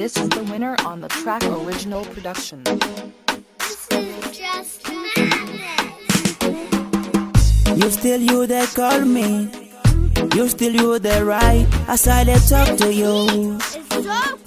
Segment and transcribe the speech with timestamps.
[0.00, 2.64] winner on the track original production.
[7.76, 9.50] You still you that call me.
[10.34, 11.66] You still you that right.
[11.86, 13.58] As I let talk to you.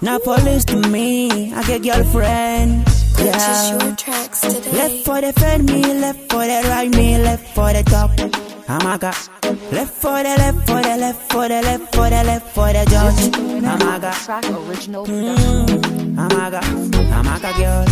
[0.00, 1.52] Now police to me.
[1.52, 2.86] I get girlfriend.
[3.12, 3.84] Purchase Yeah.
[3.84, 4.72] your tracks today.
[4.72, 8.41] Left for the friend me, left for the right me, left for the top.
[8.68, 9.12] Amaga.
[9.72, 12.84] Left for the left for the left for the left for the left for the
[12.90, 13.30] judge.
[13.30, 14.12] the winner on Amaga.
[14.24, 15.66] track original production.
[15.66, 16.60] Mm, Amaga.
[17.18, 17.84] Amaga girl.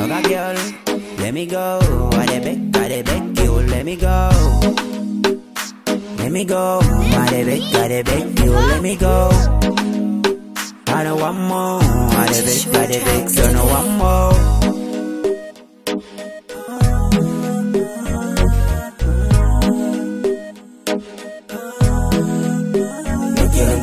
[0.00, 0.56] Amaga girl.
[1.18, 1.80] Let me go.
[2.12, 3.52] I de beg, I de beg you.
[3.72, 4.30] Let me go.
[6.18, 6.78] Let me go.
[6.82, 8.52] I de beg, I de beg you.
[8.52, 9.30] Let me go.
[10.88, 11.80] I don't want more.
[11.82, 13.45] I de beg, I de beg you.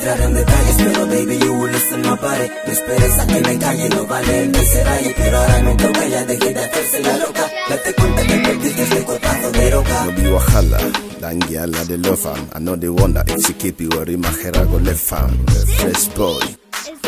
[0.04, 2.48] Entrar en detalles, pero baby, you will listen my body.
[2.66, 6.26] No esperes a que me calle, no vale será y pero ahora me toca, ya
[6.26, 7.52] dejé de hacerse la loca.
[7.70, 10.06] Date cuenta que perdiste este cuerpazo de roca.
[10.06, 10.80] No be wahala,
[11.24, 12.26] I dey love.
[12.54, 15.46] I know they wonder if she keep you worry, my hair I go left am.
[15.46, 16.40] The fresh boy,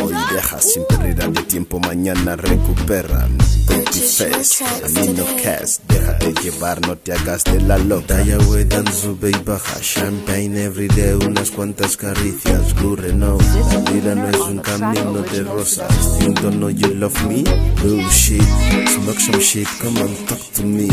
[0.06, 3.38] hoy deja sin pérdida de tiempo, mañana recuperan.
[3.68, 8.24] Baby face, a mí no cash, déjate llevar, no te hagas de la loca.
[8.68, 13.38] Dando sube y baja, champagne every day, unas cuantas caricias, gurre no.
[13.38, 16.20] La vida no es un camino de rosas.
[16.22, 17.44] You don't know you love me?
[17.82, 18.42] Bullshit,
[18.88, 20.88] smoke some shit, come and talk to me.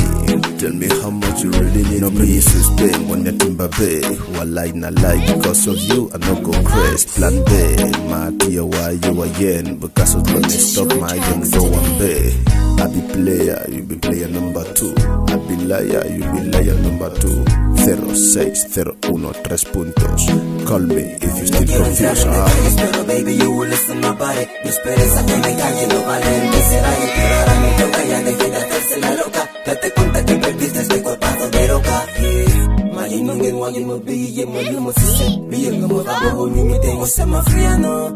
[0.59, 2.01] Tell me how much you really need.
[2.01, 4.01] No be suspend when the timber bay.
[4.35, 7.09] Walai na lie because of you, I no go crazy.
[7.09, 7.53] Plan B,
[8.09, 9.77] my why you again?
[9.79, 12.35] Because of when they stop my young go one bay.
[12.83, 14.93] I be player, you be player number two.
[15.29, 17.45] I be liar, you be liar number two.
[17.77, 20.27] 0601 tres puntos.
[20.67, 22.27] Call me if you still Quiero entrar confused.
[22.27, 22.91] en ah.
[22.93, 24.47] pero baby, you will listen my body.
[24.65, 28.23] No esperes a que me calle, no vale el será y ahora me toca, ya
[28.23, 29.51] dejé de hacerse la loca.
[29.67, 32.07] Date cuenta que perdiste este cuerpazo de roca.
[32.21, 32.82] Yeah.
[37.13, 38.09] Sa mafia no.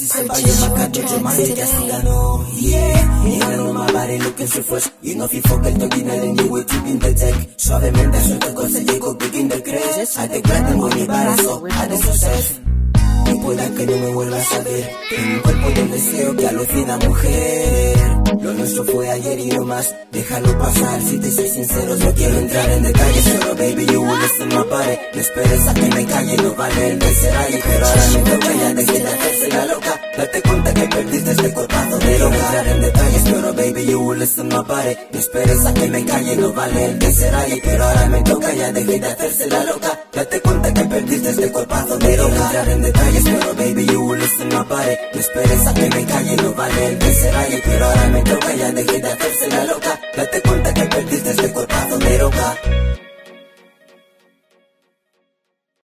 [0.00, 3.04] Si sa bayo makato to mali kasingano Yeah.
[3.26, 6.80] Yan ang mabari looking so fresh You know fi focal to ginaling you with you
[6.88, 7.36] in the tech.
[7.56, 12.60] Suavemente suelta llego begin the crash Ate grande mo ni para so Ate success
[13.30, 14.90] y pueda que no me vuelvas a ver.
[15.18, 19.94] Un cuerpo de deseo que alucina mujer Lo nuestro fue ayer y no más.
[20.12, 24.18] Déjalo pasar si te soy sincero No quiero entrar en detalles Pero baby you will
[24.18, 24.98] listen my body.
[25.14, 28.74] No esperes a que me calle No vale el y pero ahora me toca Ya
[28.74, 30.00] dejé de hacerse la loca.
[30.16, 32.36] Date cuenta que perdiste este cuerpazo de loca.
[32.36, 34.96] entrar en detalles Pero baby you will listen my body.
[35.12, 36.98] No esperes a que me calle No vale el
[37.54, 40.00] y pero ahora me toca Ya dejé de hacerse la loca.
[40.12, 42.34] Date cuenta que perdiste este cuerpazo de loca.
[42.34, 44.96] entrar en detalles Pero baby you will listen my body.
[45.14, 46.98] No esperes a que me calle No vale el
[47.50, 49.69] y pero ahora me toca Ya dejé de hacerse la